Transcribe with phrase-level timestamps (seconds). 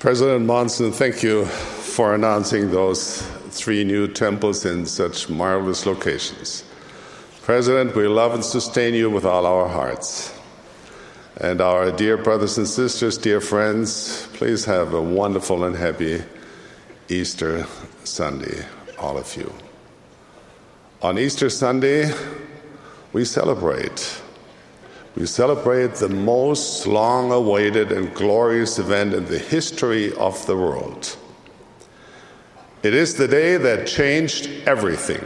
[0.00, 6.62] President Monson, thank you for announcing those three new temples in such marvelous locations.
[7.42, 10.32] President, we love and sustain you with all our hearts.
[11.38, 16.22] And our dear brothers and sisters, dear friends, please have a wonderful and happy
[17.08, 17.66] Easter
[18.04, 18.64] Sunday,
[19.00, 19.52] all of you.
[21.02, 22.12] On Easter Sunday,
[23.12, 24.22] we celebrate.
[25.18, 31.16] We celebrate the most long awaited and glorious event in the history of the world.
[32.84, 35.24] It is the day that changed everything.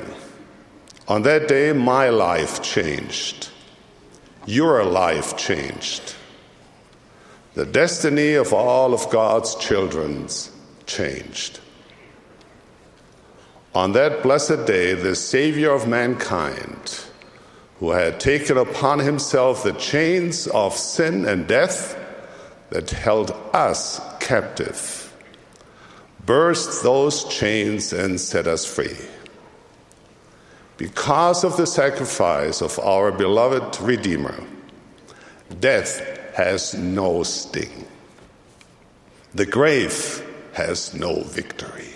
[1.09, 3.51] On that day, my life changed.
[4.46, 6.15] Your life changed.
[7.52, 10.27] The destiny of all of God's children
[10.87, 11.60] changed.
[13.74, 17.12] On that blessed day, the Savior of mankind,
[17.82, 21.98] who had taken upon himself the chains of sin and death
[22.70, 25.12] that held us captive,
[26.24, 28.96] burst those chains and set us free.
[30.76, 34.45] Because of the sacrifice of our beloved Redeemer,
[35.59, 37.85] death has no sting.
[39.35, 41.90] The grave has no victory.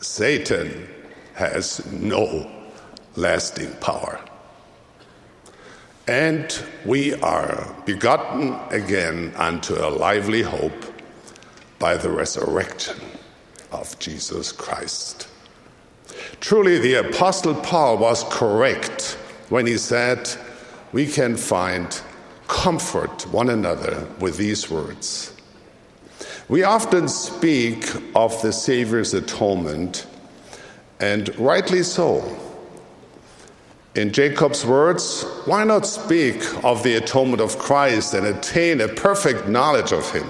[0.00, 0.86] Satan
[1.32, 2.59] has no
[3.16, 4.20] lasting power.
[6.06, 10.84] And we are begotten again unto a lively hope
[11.78, 12.96] by the resurrection
[13.70, 15.28] of Jesus Christ.
[16.40, 19.18] Truly, the Apostle Paul was correct
[19.50, 20.28] when he said,
[20.92, 22.00] We can find
[22.48, 25.32] comfort one another with these words.
[26.48, 30.06] We often speak of the Savior's atonement,
[30.98, 32.49] and rightly so.
[33.94, 39.48] In Jacob's words, why not speak of the atonement of Christ and attain a perfect
[39.48, 40.28] knowledge of Him?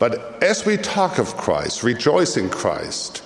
[0.00, 3.22] But as we talk of Christ, rejoice in Christ,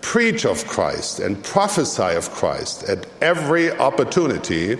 [0.00, 4.78] preach of Christ, and prophesy of Christ at every opportunity,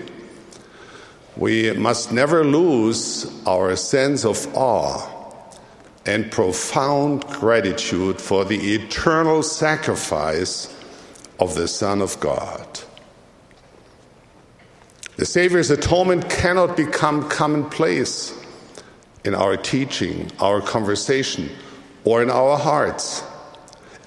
[1.35, 5.09] we must never lose our sense of awe
[6.05, 10.73] and profound gratitude for the eternal sacrifice
[11.37, 12.65] of the Son of God.
[15.21, 18.33] The Savior's atonement cannot become commonplace
[19.23, 21.51] in our teaching, our conversation,
[22.03, 23.23] or in our hearts.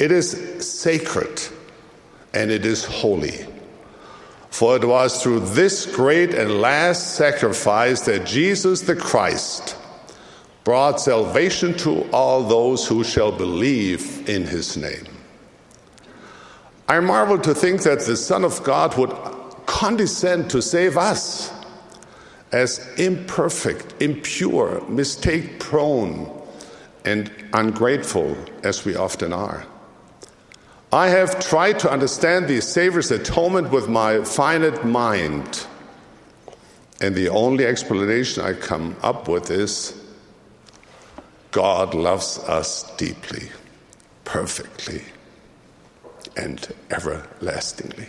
[0.00, 0.32] It is
[0.68, 1.40] sacred
[2.32, 3.46] and it is holy.
[4.50, 9.76] For it was through this great and last sacrifice that Jesus the Christ
[10.64, 15.06] brought salvation to all those who shall believe in his name.
[16.88, 19.12] I marvel to think that the Son of God would
[19.66, 21.52] condescend to save us
[22.52, 26.30] as imperfect, impure, mistake prone,
[27.04, 29.66] and ungrateful as we often are.
[30.92, 35.66] I have tried to understand the Savior's atonement with my finite mind,
[37.00, 40.00] and the only explanation I come up with is
[41.50, 43.48] God loves us deeply,
[44.24, 45.02] perfectly,
[46.36, 48.06] and everlastingly.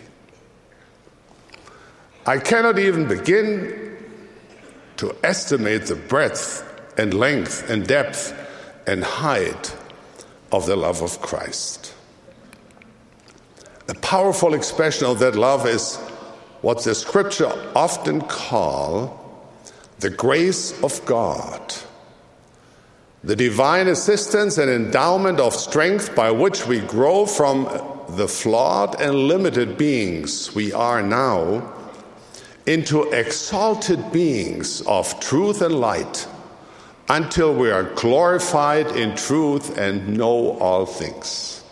[2.25, 3.97] I cannot even begin
[4.97, 6.63] to estimate the breadth
[6.97, 8.33] and length and depth
[8.87, 9.75] and height
[10.51, 11.93] of the love of Christ.
[13.87, 15.97] A powerful expression of that love is
[16.61, 19.49] what the scripture often call
[19.99, 21.75] the grace of God
[23.25, 27.63] the divine assistance and endowment of strength by which we grow from
[28.09, 31.73] the flawed and limited beings we are now
[32.65, 36.27] into exalted beings of truth and light
[37.09, 41.63] until we are glorified in truth and know all things.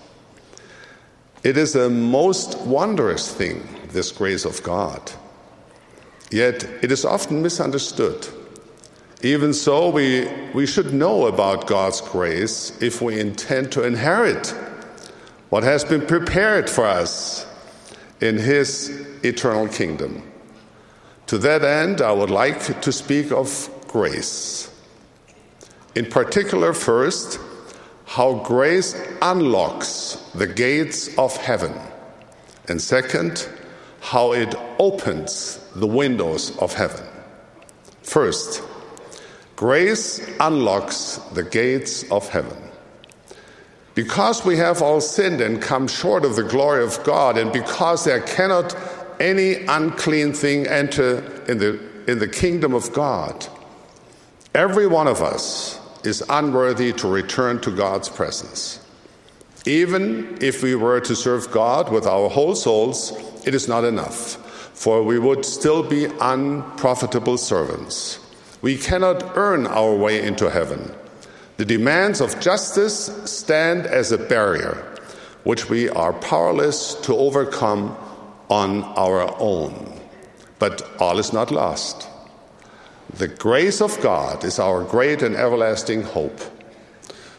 [1.44, 5.12] It is a most wondrous thing, this grace of God.
[6.32, 8.28] Yet it is often misunderstood.
[9.22, 14.48] Even so, we, we should know about God's grace if we intend to inherit
[15.50, 17.46] what has been prepared for us
[18.20, 18.90] in His
[19.24, 20.24] eternal kingdom.
[21.34, 24.70] To that end, I would like to speak of grace.
[25.96, 27.40] In particular, first,
[28.06, 31.74] how grace unlocks the gates of heaven.
[32.68, 33.50] And second,
[34.00, 37.04] how it opens the windows of heaven.
[38.04, 38.62] First,
[39.56, 42.60] Grace unlocks the gates of heaven.
[43.96, 48.06] Because we have all sinned and come short of the glory of God, and because
[48.06, 48.76] there cannot
[49.20, 53.48] any unclean thing enter in the, in the kingdom of God,
[54.54, 58.80] every one of us is unworthy to return to God's presence.
[59.66, 63.14] Even if we were to serve God with our whole souls,
[63.48, 64.36] it is not enough,
[64.78, 68.20] for we would still be unprofitable servants.
[68.62, 70.94] We cannot earn our way into heaven.
[71.58, 74.98] The demands of justice stand as a barrier,
[75.44, 77.96] which we are powerless to overcome
[78.50, 80.00] on our own.
[80.60, 82.08] But all is not lost.
[83.16, 86.40] The grace of God is our great and everlasting hope.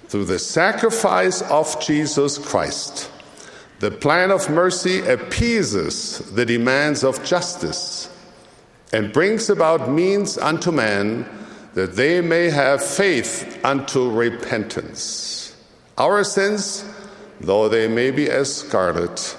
[0.09, 3.11] Through the sacrifice of Jesus Christ,
[3.81, 8.09] the plan of mercy appeases the demands of justice
[8.93, 11.27] and brings about means unto man
[11.75, 15.57] that they may have faith unto repentance.
[15.99, 16.85] Our sins,
[17.41, 19.37] though they may be as scarlet,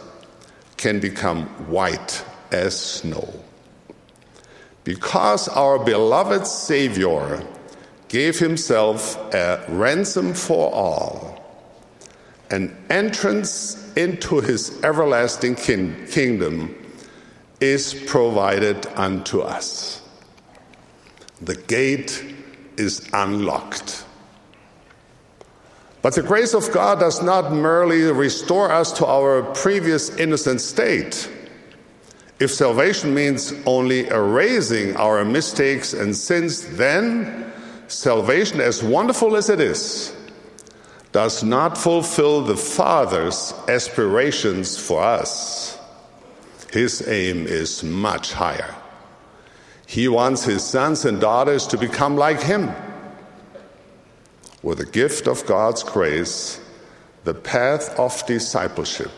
[0.85, 3.27] can become white as snow.
[4.83, 7.43] Because our beloved Savior
[8.07, 11.43] gave himself a ransom for all,
[12.51, 16.75] an entrance into his everlasting kin- kingdom
[17.59, 20.03] is provided unto us.
[21.41, 22.23] The gate
[22.77, 24.05] is unlocked.
[26.06, 31.28] But the grace of God does not merely restore us to our previous innocent state.
[32.40, 37.52] If salvation means only erasing our mistakes and sins, then
[37.88, 40.16] salvation, as wonderful as it is,
[41.12, 45.75] does not fulfill the Father's aspirations for us.
[46.72, 48.75] His aim is much higher.
[49.88, 52.69] He wants his sons and daughters to become like him.
[54.65, 56.59] With the gift of God's grace,
[57.23, 59.12] the path of discipleship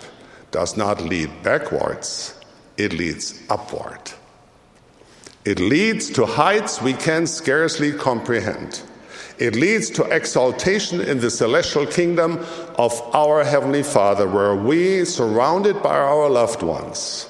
[0.52, 2.38] does not lead backwards,
[2.76, 4.12] it leads upward.
[5.46, 8.82] It leads to heights we can scarcely comprehend.
[9.40, 12.46] It leads to exaltation in the celestial kingdom
[12.78, 17.30] of our Heavenly Father, where we, surrounded by our loved ones,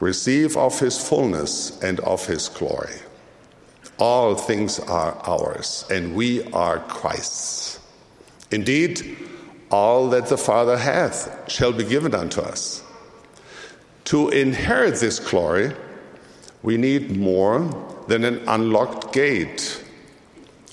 [0.00, 2.98] receive of His fullness and of His glory.
[3.98, 7.78] All things are ours, and we are Christ's.
[8.50, 9.16] Indeed,
[9.70, 12.82] all that the Father hath shall be given unto us.
[14.04, 15.72] To inherit this glory,
[16.62, 17.60] we need more
[18.08, 19.82] than an unlocked gate.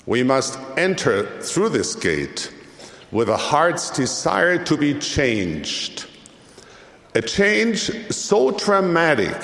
[0.06, 2.52] We must enter through this gate
[3.12, 6.06] with a heart's desire to be changed.
[7.14, 9.36] A change so dramatic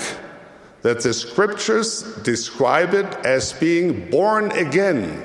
[0.86, 5.20] that the scriptures describe it as being born again,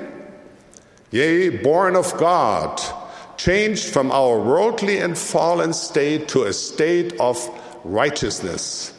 [1.12, 2.82] yea, born of God,
[3.36, 7.38] changed from our worldly and fallen state to a state of
[7.84, 8.92] righteousness,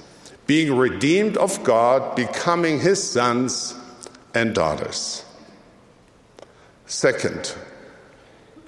[0.48, 3.76] being redeemed of God, becoming his sons
[4.34, 5.26] and daughters.
[6.86, 7.58] Second,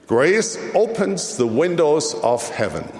[0.05, 2.91] grace opens the windows of heaven.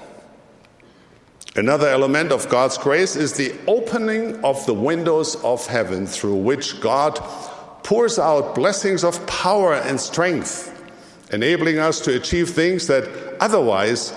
[1.57, 6.81] Another element of God's grace is the opening of the windows of heaven through which
[6.81, 7.16] God
[7.81, 10.69] pours out blessings of power and strength,
[11.31, 13.07] enabling us to achieve things that
[13.40, 14.13] otherwise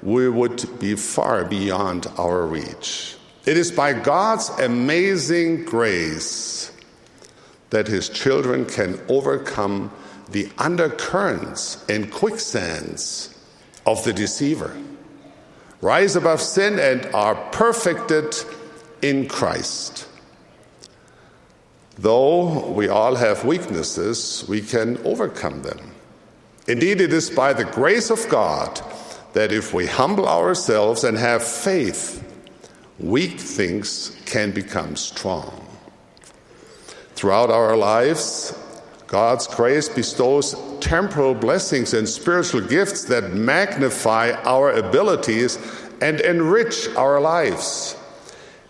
[0.00, 3.16] we would be far beyond our reach.
[3.46, 6.70] It is by God's amazing grace
[7.70, 9.90] that his children can overcome
[10.30, 13.34] the undercurrents and quicksands
[13.86, 14.76] of the deceiver
[15.80, 18.34] rise above sin, and are perfected
[19.02, 20.08] in Christ.
[21.98, 25.78] Though we all have weaknesses, we can overcome them.
[26.68, 28.80] Indeed, it is by the grace of God
[29.32, 32.22] that if we humble ourselves and have faith,
[32.98, 35.66] weak things can become strong.
[37.14, 38.58] Throughout our lives,
[39.06, 40.54] God's grace bestows
[40.86, 45.58] temporal blessings and spiritual gifts that magnify our abilities
[46.00, 47.96] and enrich our lives.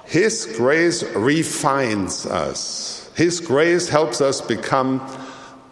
[0.06, 3.10] His grace refines us.
[3.14, 5.06] His grace helps us become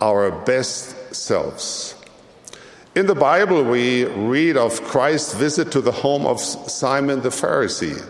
[0.03, 1.95] our best selves.
[2.95, 8.07] In the Bible, we read of Christ's visit to the home of Simon the Pharisee.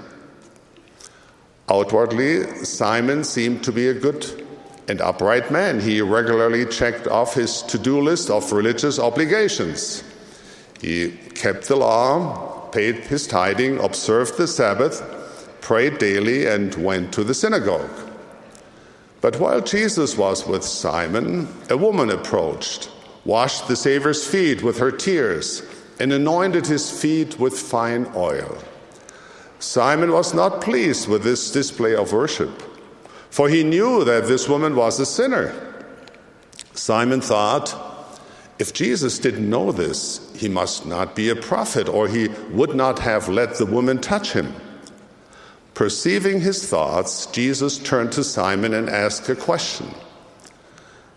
[1.70, 4.43] Outwardly, Simon seemed to be a good
[4.88, 5.80] and upright man.
[5.80, 10.04] He regularly checked off his to do list of religious obligations.
[10.80, 15.02] He kept the law, paid his tithing, observed the Sabbath,
[15.60, 17.90] prayed daily, and went to the synagogue.
[19.20, 22.90] But while Jesus was with Simon, a woman approached,
[23.24, 25.62] washed the Savior's feet with her tears,
[25.98, 28.58] and anointed his feet with fine oil.
[29.60, 32.73] Simon was not pleased with this display of worship
[33.34, 35.52] for he knew that this woman was a sinner.
[36.72, 37.74] Simon thought,
[38.60, 43.00] If Jesus didn't know this, he must not be a prophet, or he would not
[43.00, 44.54] have let the woman touch him.
[45.74, 49.88] Perceiving his thoughts, Jesus turned to Simon and asked a question.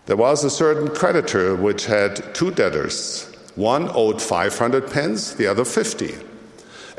[0.06, 3.32] There was a certain creditor which had two debtors.
[3.54, 6.16] One owed 500 pence, the other 50.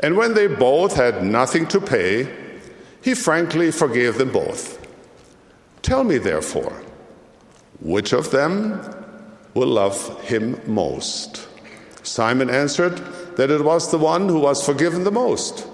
[0.02, 2.34] And when they both had nothing to pay,
[3.02, 4.79] he frankly forgave them both.
[5.82, 6.82] Tell me, therefore,
[7.80, 8.80] which of them
[9.54, 11.48] will love him most?
[12.02, 12.98] Simon answered
[13.36, 15.66] that it was the one who was forgiven the most.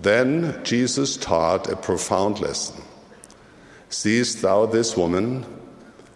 [0.00, 2.82] Then Jesus taught a profound lesson.
[3.88, 5.46] Seest thou this woman?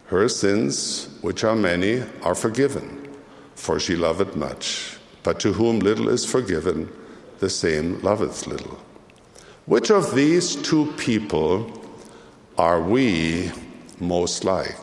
[0.06, 3.08] Her sins, which are many, are forgiven,
[3.54, 4.98] for she loveth much.
[5.22, 6.90] But to whom little is forgiven,
[7.38, 8.78] the same loveth little.
[9.66, 11.79] Which of these two people
[12.60, 13.50] are we
[14.00, 14.76] most like?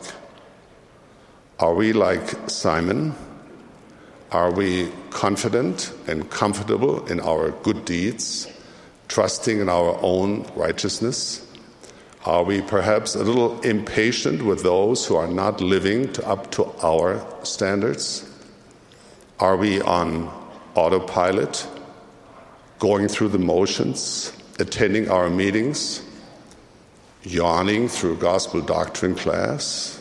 [1.60, 3.14] Are we like Simon?
[4.32, 8.48] Are we confident and comfortable in our good deeds,
[9.06, 11.46] trusting in our own righteousness?
[12.24, 16.64] Are we perhaps a little impatient with those who are not living to, up to
[16.82, 18.28] our standards?
[19.38, 20.28] Are we on
[20.74, 21.64] autopilot,
[22.80, 26.02] going through the motions, attending our meetings,
[27.24, 30.00] yawning through gospel doctrine class,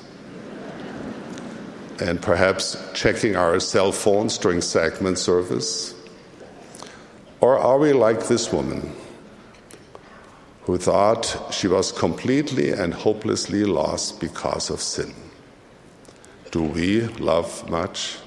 [2.00, 5.96] and perhaps checking our cell phones during sacrament service?
[7.42, 8.94] Or are we like this woman
[10.64, 15.14] who thought she was completely and hopelessly lost because of sin?
[16.52, 18.18] Do we love much?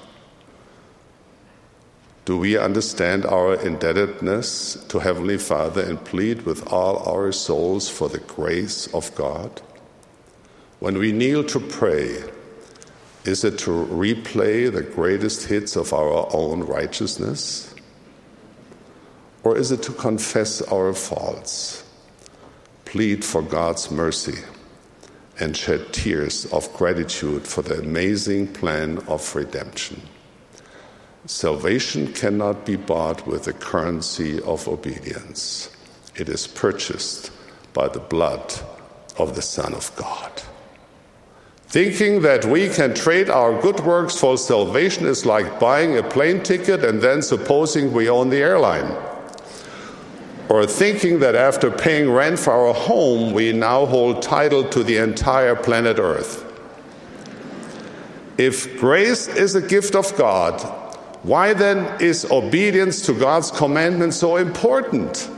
[2.23, 8.09] Do we understand our indebtedness to Heavenly Father and plead with all our souls for
[8.09, 9.59] the grace of God?
[10.79, 12.23] When we kneel to pray,
[13.25, 17.73] is it to replay the greatest hits of our own righteousness?
[19.43, 21.83] Or is it to confess our faults,
[22.85, 24.43] plead for God's mercy,
[25.39, 30.03] and shed tears of gratitude for the amazing plan of redemption?
[31.27, 35.69] Salvation cannot be bought with the currency of obedience.
[36.15, 37.31] It is purchased
[37.73, 38.53] by the blood
[39.19, 40.31] of the Son of God.
[41.67, 46.41] Thinking that we can trade our good works for salvation is like buying a plane
[46.41, 48.91] ticket and then supposing we own the airline.
[50.49, 54.97] Or thinking that after paying rent for our home, we now hold title to the
[54.97, 56.45] entire planet Earth.
[58.37, 60.80] If grace is a gift of God,
[61.23, 65.29] why then is obedience to God's commandments so important?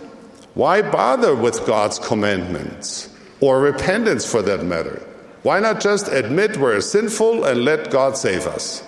[0.54, 3.10] Why bother with God's commandments
[3.42, 5.06] or repentance for that matter?
[5.42, 8.82] Why not just admit we're sinful and let God save us?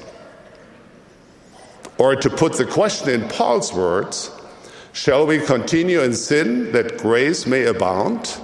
[1.97, 4.31] Or to put the question in Paul's words,
[4.93, 8.37] shall we continue in sin that grace may abound?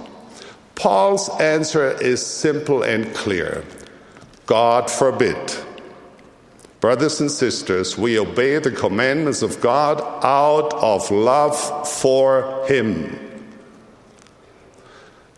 [0.75, 3.63] Paul's answer is simple and clear
[4.45, 5.37] God forbid.
[6.81, 13.19] Brothers and sisters, we obey the commandments of God out of love for Him.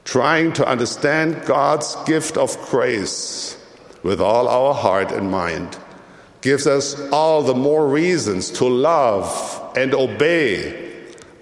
[0.05, 3.61] Trying to understand God's gift of grace
[4.03, 5.77] with all our heart and mind
[6.39, 10.93] gives us all the more reasons to love and obey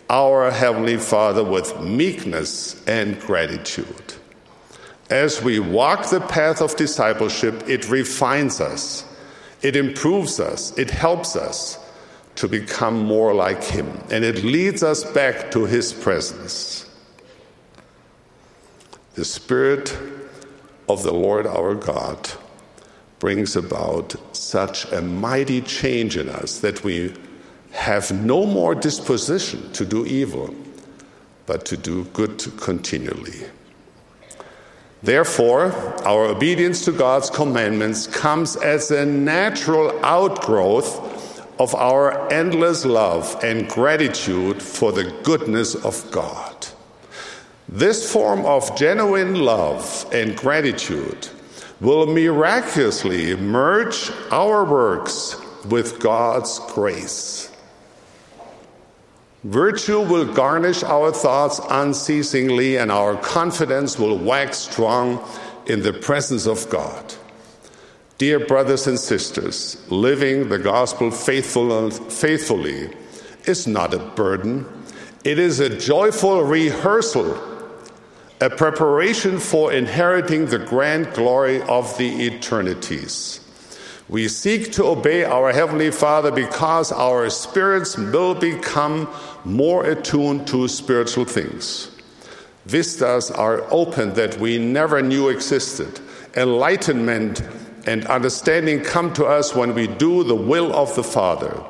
[0.09, 4.15] our Heavenly Father with meekness and gratitude.
[5.11, 9.05] As we walk the path of discipleship, it refines us
[9.61, 11.77] it improves us, it helps us
[12.35, 16.89] to become more like Him, and it leads us back to His presence.
[19.15, 19.97] The Spirit
[20.87, 22.31] of the Lord our God
[23.19, 27.13] brings about such a mighty change in us that we
[27.71, 30.55] have no more disposition to do evil,
[31.45, 33.45] but to do good continually.
[35.03, 35.71] Therefore,
[36.05, 43.67] our obedience to God's commandments comes as a natural outgrowth of our endless love and
[43.67, 46.67] gratitude for the goodness of God.
[47.67, 51.29] This form of genuine love and gratitude
[51.79, 57.50] will miraculously merge our works with God's grace.
[59.43, 65.19] Virtue will garnish our thoughts unceasingly, and our confidence will wax strong
[65.65, 67.15] in the presence of God.
[68.19, 72.93] Dear brothers and sisters, living the gospel faithfully
[73.45, 74.65] is not a burden,
[75.23, 77.35] it is a joyful rehearsal,
[78.41, 83.39] a preparation for inheriting the grand glory of the eternities.
[84.11, 89.07] We seek to obey our Heavenly Father because our spirits will become
[89.45, 91.89] more attuned to spiritual things.
[92.65, 96.01] Vistas are opened that we never knew existed.
[96.35, 97.41] Enlightenment
[97.87, 101.63] and understanding come to us when we do the will of the Father.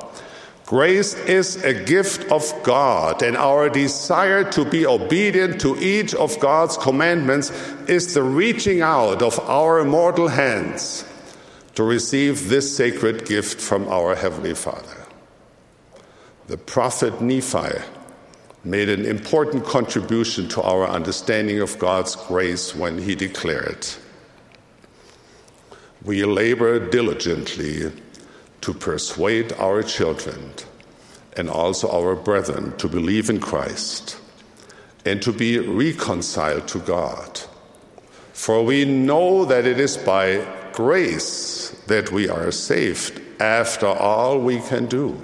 [0.66, 6.40] Grace is a gift of God, and our desire to be obedient to each of
[6.40, 7.52] God's commandments
[7.86, 11.04] is the reaching out of our mortal hands
[11.74, 15.06] to receive this sacred gift from our Heavenly Father.
[16.48, 17.80] The prophet Nephi
[18.64, 23.86] made an important contribution to our understanding of God's grace when he declared,
[26.04, 27.90] We labor diligently
[28.60, 30.52] to persuade our children
[31.36, 34.18] and also our brethren to believe in Christ
[35.04, 37.40] and to be reconciled to God.
[38.32, 44.60] For we know that it is by grace that we are saved after all we
[44.60, 45.20] can do.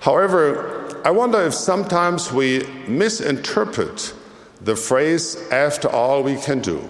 [0.00, 4.14] However, I wonder if sometimes we misinterpret
[4.60, 6.88] the phrase, after all we can do.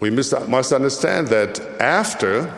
[0.00, 2.52] We must understand that after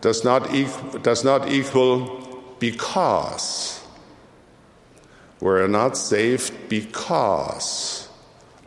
[0.00, 3.84] does not, equal, does not equal because.
[5.40, 8.08] We're not saved because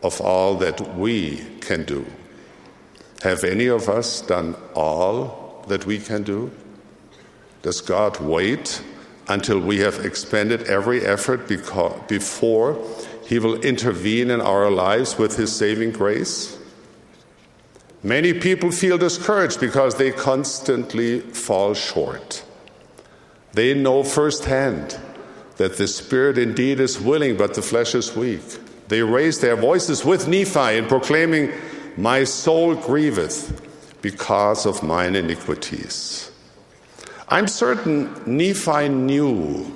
[0.02, 2.06] of all that we can do.
[3.24, 6.52] Have any of us done all that we can do?
[7.62, 8.84] Does God wait
[9.30, 12.86] until we have expended every effort before
[13.26, 16.60] He will intervene in our lives with His saving grace?
[18.04, 22.44] Many people feel discouraged because they constantly fall short.
[23.54, 25.00] They know firsthand
[25.56, 28.42] that the spirit indeed is willing, but the flesh is weak.
[28.90, 31.54] They raise their voices with Nephi in proclaiming,
[31.98, 33.62] My soul grieveth
[34.02, 36.32] because of mine iniquities.
[37.30, 39.72] I'm certain Nephi knew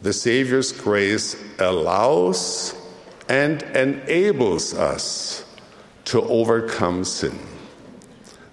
[0.00, 2.74] the Savior's grace allows
[3.28, 5.44] and enables us
[6.06, 7.38] to overcome sin.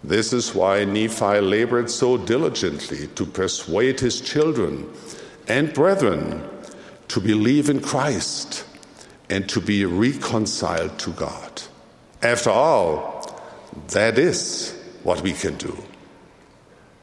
[0.03, 4.89] This is why Nephi labored so diligently to persuade his children
[5.47, 6.43] and brethren
[7.07, 8.65] to believe in Christ
[9.29, 11.61] and to be reconciled to God.
[12.23, 13.25] After all,
[13.89, 15.75] that is what we can do.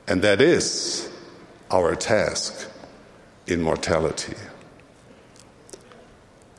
[0.07, 1.11] And that is
[1.71, 2.71] our task
[3.47, 4.37] in mortality.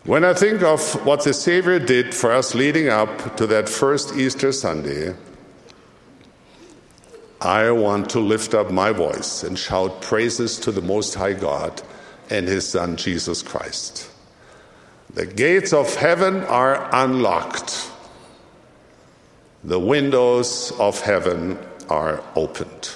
[0.03, 4.15] When I think of what the Savior did for us leading up to that first
[4.15, 5.13] Easter Sunday,
[7.41, 11.81] I want to lift up my voice and shout praises to the Most High God
[12.29, 14.09] and His Son, Jesus Christ.
[15.13, 17.78] The gates of heaven are unlocked,
[19.63, 21.57] the windows of heaven
[21.89, 22.91] are opened.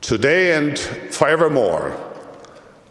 [0.00, 1.98] Today and forevermore,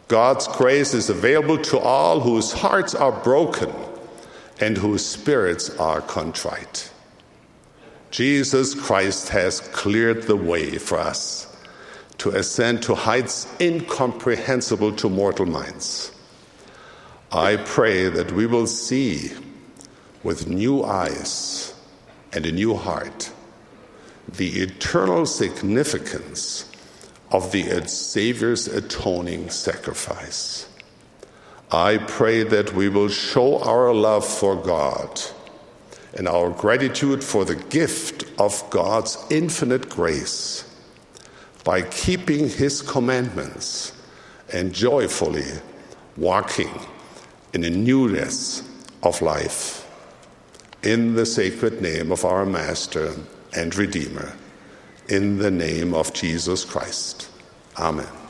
[0.07, 3.71] God's grace is available to all whose hearts are broken
[4.59, 6.91] and whose spirits are contrite.
[8.09, 11.55] Jesus Christ has cleared the way for us
[12.19, 16.11] to ascend to heights incomprehensible to mortal minds.
[17.31, 19.31] I pray that we will see
[20.23, 21.72] with new eyes
[22.33, 23.31] and a new heart
[24.27, 26.69] the eternal significance
[27.31, 30.67] of the Savior's atoning sacrifice.
[31.71, 35.21] I pray that we will show our love for God
[36.15, 40.69] and our gratitude for the gift of God's infinite grace
[41.63, 43.91] by keeping His commandments
[44.51, 45.59] and joyfully
[46.17, 46.79] walking
[47.53, 48.61] in a newness
[49.01, 49.82] of life.
[50.83, 53.13] In the sacred name of our Master
[53.55, 54.33] and Redeemer
[55.07, 57.29] in the name of Jesus Christ.
[57.77, 58.22] Amen.